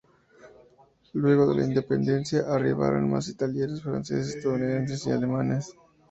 [1.13, 5.73] Luego de la independencia, arribaron más italianos, franceses, estadounidenses y alemanes.